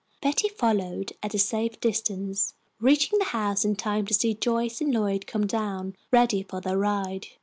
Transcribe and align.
Betty 0.19 0.47
followed 0.49 1.13
at 1.21 1.35
a 1.35 1.37
safe 1.37 1.79
distance, 1.79 2.55
reaching 2.79 3.19
the 3.19 3.25
house 3.25 3.63
in 3.63 3.75
time 3.75 4.07
to 4.07 4.15
see 4.15 4.33
Joyce 4.33 4.81
and 4.81 4.91
Lloyd 4.91 5.27
come 5.27 5.45
down, 5.45 5.95
ready 6.09 6.41
for 6.41 6.59
their 6.59 6.79
ride. 6.79 7.27